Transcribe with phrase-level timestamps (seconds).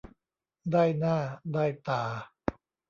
[0.71, 1.17] ได้หน้า
[1.53, 2.03] ได้ตา